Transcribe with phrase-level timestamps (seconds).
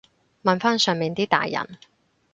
[0.41, 1.77] 問返上面啲大人